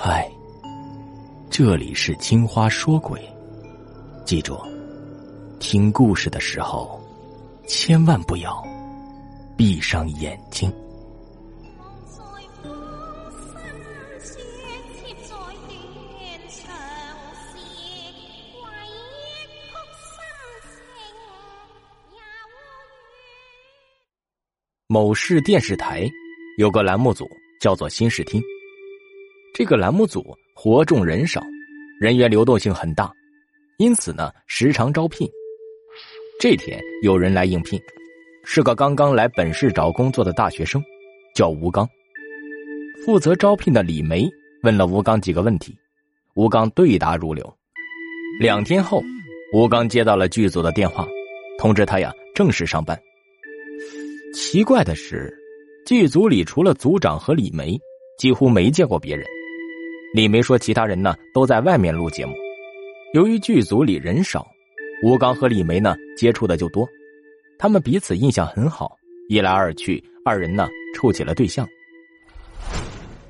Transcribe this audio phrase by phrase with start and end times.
[0.00, 0.30] 嗨，
[1.50, 3.20] 这里是青花说鬼，
[4.24, 4.56] 记住，
[5.58, 7.02] 听故事的时候
[7.66, 8.64] 千万不要
[9.56, 10.72] 闭上眼睛。
[24.86, 26.08] 某市电视台
[26.56, 27.28] 有个栏目组
[27.60, 28.40] 叫做“新视听”。
[29.58, 31.42] 这个栏目组活重人少，
[31.98, 33.12] 人员流动性很大，
[33.78, 35.28] 因此呢，时常招聘。
[36.38, 37.76] 这天有人来应聘，
[38.44, 40.80] 是个刚刚来本市找工作的大学生，
[41.34, 41.84] 叫吴刚。
[43.04, 44.28] 负责招聘的李梅
[44.62, 45.76] 问了吴刚几个问题，
[46.36, 47.52] 吴刚对答如流。
[48.38, 49.02] 两天后，
[49.52, 51.04] 吴刚接到了剧组的电话，
[51.58, 52.96] 通知他呀正式上班。
[54.32, 55.36] 奇怪的是，
[55.84, 57.76] 剧组里除了组长和李梅，
[58.20, 59.26] 几乎没见过别人。
[60.14, 62.32] 李梅说：“其他人呢都在外面录节目，
[63.12, 64.46] 由于剧组里人少，
[65.04, 66.88] 吴刚和李梅呢接触的就多，
[67.58, 68.96] 他们彼此印象很好，
[69.28, 71.68] 一来二去，二人呢处起了对象。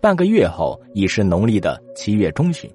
[0.00, 2.70] 半个月后，已是农历的七月中旬，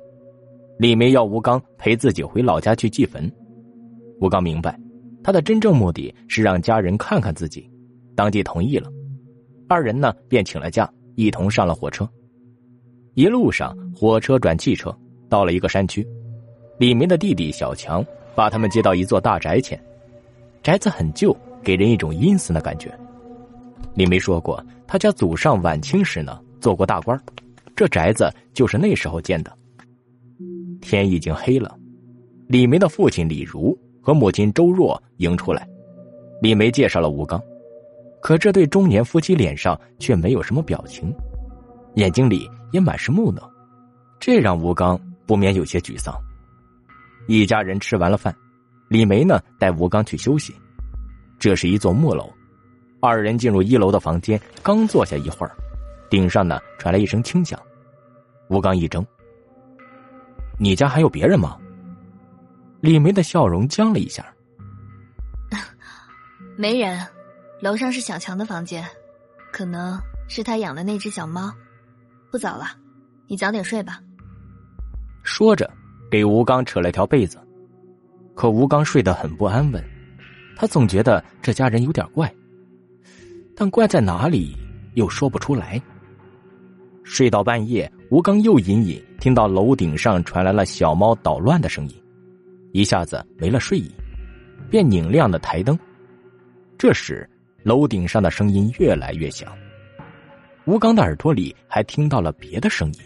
[0.78, 3.30] 李梅要吴刚陪自己回老家去祭坟。
[4.22, 4.80] 吴刚明白，
[5.24, 7.68] 他的真正目的是让家人看看自己，
[8.16, 8.90] 当即同意了。
[9.68, 12.08] 二人呢便请了假，一同上了火车。”
[13.18, 14.96] 一路上，火车转汽车，
[15.28, 16.08] 到了一个山区。
[16.78, 19.84] 李梅的弟弟小强把他们接到一座大宅前，
[20.62, 22.96] 宅子很旧，给人一种阴森的感觉。
[23.96, 27.20] 李梅说过，他家祖上晚清时呢做过大官，
[27.76, 29.52] 这宅子就是那时候建的。
[30.80, 31.76] 天已经黑了，
[32.46, 35.68] 李梅的父亲李如和母亲周若迎出来，
[36.40, 37.42] 李梅介绍了吴刚，
[38.22, 41.12] 可这对中年夫妻脸上却没有什么表情，
[41.96, 42.48] 眼睛里。
[42.72, 43.50] 也满是木讷，
[44.20, 46.14] 这让吴刚不免有些沮丧。
[47.28, 48.36] 一家人吃完了饭，
[48.88, 50.56] 李梅呢带吴刚去休息。
[51.40, 52.34] 这是一座木楼，
[53.00, 55.56] 二人进入一楼的房间，刚坐下一会儿，
[56.10, 57.60] 顶上呢传来一声轻响。
[58.48, 59.06] 吴刚一怔
[60.58, 61.58] ：“你家还有别人吗？”
[62.82, 64.26] 李梅的笑容僵了一下：
[66.58, 67.06] “没人，
[67.60, 68.88] 楼上是小强的房间，
[69.52, 71.54] 可能是他养的那只小猫。”
[72.32, 72.66] 不早了，
[73.28, 74.02] 你早点睡吧。
[75.24, 75.70] 说着，
[76.10, 77.38] 给吴刚扯了条被子。
[78.36, 79.84] 可吴刚睡得很不安稳，
[80.56, 82.32] 他总觉得这家人有点怪，
[83.56, 84.56] 但怪在哪里
[84.94, 85.82] 又说不出来。
[87.04, 91.96] 睡到半夜，吴刚又隐隐听到楼顶上传来了小猫捣乱的声音，
[92.74, 93.90] 一下子没了睡意，
[94.70, 95.78] 便拧亮了台灯。
[96.78, 97.28] 这时，
[97.64, 99.52] 楼顶上的声音越来越响。
[100.68, 103.00] 吴刚的耳朵里还听到了别的声音，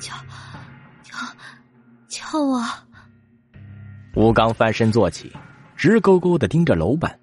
[0.00, 0.12] 叫
[1.04, 1.16] 叫
[2.08, 2.60] 叫我！
[4.16, 5.32] 吴刚翻身坐起，
[5.76, 7.16] 直勾勾的盯着楼板，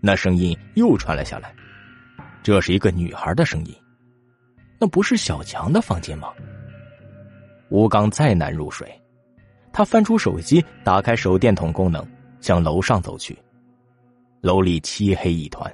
[0.00, 1.52] 那声音又传了下来。
[2.40, 3.74] 这是一个女孩的声音，
[4.78, 6.28] 那不是小强的房间吗？
[7.68, 8.88] 吴刚再难入睡，
[9.72, 12.06] 他翻出手机，打开手电筒功能，
[12.40, 13.36] 向楼上走去。
[14.40, 15.68] 楼里漆黑一团，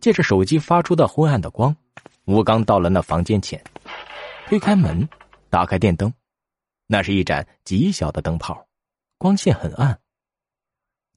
[0.00, 1.74] 借着手机发出的昏暗的光。
[2.26, 3.62] 吴刚到了那房间前，
[4.46, 5.06] 推开门，
[5.50, 6.10] 打开电灯，
[6.86, 8.66] 那是一盏极小的灯泡，
[9.18, 10.00] 光线很暗。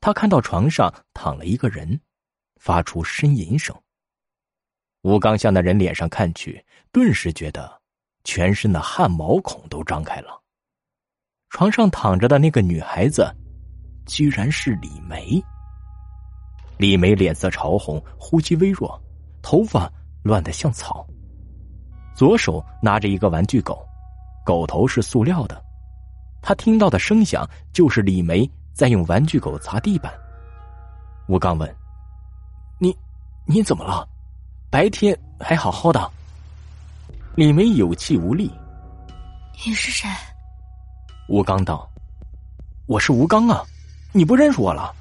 [0.02, 2.02] 他看到床上躺了一个人，
[2.58, 3.74] 发出呻吟声。
[5.04, 7.82] 吴刚向那人脸上看去，顿时觉得
[8.26, 10.42] 全身的汗毛孔都张开了。
[11.50, 13.34] 床上躺着的那个女孩子，
[14.06, 15.42] 居然是李梅。
[16.78, 19.02] 李梅脸色潮红，呼吸微弱，
[19.42, 19.90] 头发。
[20.28, 21.08] 乱得像草。
[22.14, 23.88] 左手拿着一个玩具狗，
[24.46, 25.64] 狗头是塑料的。
[26.42, 30.14] 他听到的声响就是李梅在用玩具狗擦地板。
[31.28, 31.76] 吴刚问
[32.80, 32.96] ：“你，
[33.46, 34.08] 你怎么了？
[34.70, 36.12] 白天还好好的。”
[37.36, 38.52] 李梅有气无力
[39.66, 40.10] ：“你是谁？”
[41.30, 41.90] 吴刚道
[42.88, 43.64] ：“我是吴刚啊，
[44.12, 44.94] 你不认识我了？”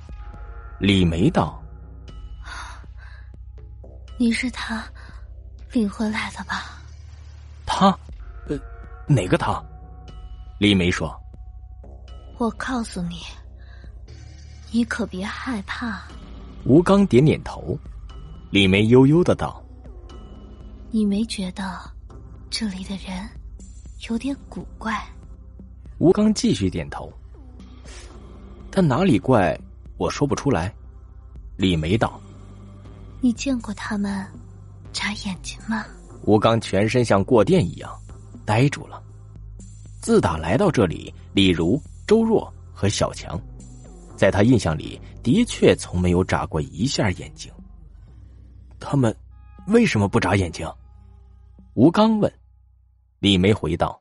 [0.80, 1.62] 李梅道
[4.18, 4.84] ：“你是他。”
[5.76, 6.80] 领回来的吧？
[7.66, 7.88] 他，
[8.48, 8.58] 呃，
[9.06, 9.62] 哪个他？
[10.58, 11.14] 李梅说
[12.40, 13.20] ：“我告诉你，
[14.70, 16.02] 你可别害怕。”
[16.64, 17.78] 吴刚点点头。
[18.50, 19.62] 李梅悠悠的道
[20.90, 21.78] ：“你没觉得
[22.48, 23.28] 这里的人
[24.08, 24.98] 有点古怪？”
[26.00, 27.12] 吴刚继续点头。
[28.70, 29.58] 但哪里怪，
[29.98, 30.74] 我说不出来。
[31.58, 32.18] 李梅道
[33.20, 34.26] ：“你见过他们？”
[34.96, 35.84] 眨眼睛吗？
[36.24, 37.94] 吴刚全身像过电一样，
[38.46, 39.02] 呆住了。
[40.00, 43.38] 自打来到这里，李如、周若和小强，
[44.16, 47.52] 在他印象里的确从没有眨过一下眼睛。
[48.80, 49.14] 他们
[49.66, 50.66] 为什么不眨眼睛？
[51.74, 52.32] 吴刚问。
[53.18, 54.00] 李梅回道：“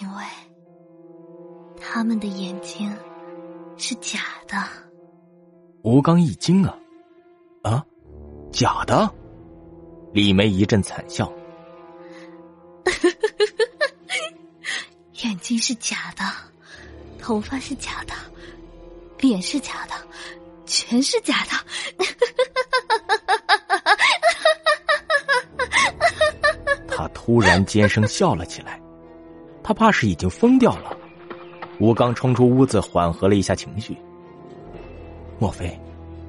[0.00, 0.24] 因为
[1.80, 2.94] 他们的眼睛
[3.78, 4.56] 是假的。”
[5.84, 6.76] 吴刚一惊啊！
[7.62, 7.86] 啊，
[8.52, 9.10] 假的！
[10.14, 11.30] 李梅一阵惨笑。
[15.24, 16.22] 眼睛是假的，
[17.18, 18.14] 头发是假的，
[19.18, 19.94] 脸是假的，
[20.66, 21.50] 全是假的。
[26.86, 28.80] 他突然尖声笑了起来，
[29.64, 30.96] 他怕是已经疯掉了。
[31.80, 33.98] 吴刚冲出屋子，缓和了一下情绪。
[35.40, 35.76] 莫非，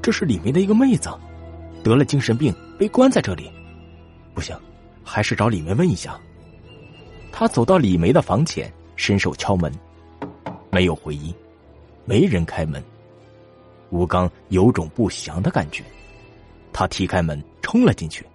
[0.01, 1.07] 这是李梅的一个妹子，
[1.83, 3.51] 得了精神病，被关在这里？
[4.35, 4.55] 不行，
[5.01, 6.19] 还是找李梅问一下。
[7.31, 9.73] 他走到李梅的房前，伸手敲门，
[10.69, 11.33] 没有回音，
[12.03, 12.83] 没人开门。
[13.91, 15.83] 吴刚有种不祥的感觉，
[16.73, 18.25] 他踢开门，冲了进去。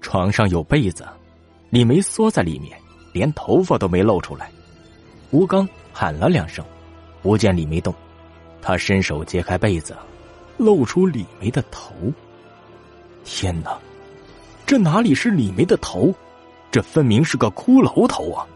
[0.00, 1.06] 床上有被子，
[1.68, 2.78] 李梅缩在里面，
[3.12, 4.50] 连头发都没露出来。
[5.30, 6.64] 吴刚喊了两声，
[7.20, 7.94] 不见李梅动。
[8.62, 9.94] 他伸手揭开被子，
[10.56, 11.92] 露出李梅的头。
[13.24, 13.78] 天哪，
[14.68, 16.14] 这哪里是李梅的头？
[16.70, 18.46] 这分明是个骷髅头啊！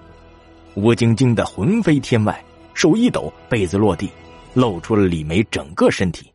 [0.74, 2.44] 吴晶晶的魂飞天外，
[2.74, 4.10] 手一抖，被子落地，
[4.52, 6.30] 露出了李梅整个身体。